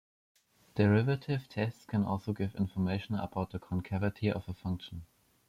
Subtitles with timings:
[0.79, 5.05] Derivative tests can also give information about the concavity of a function.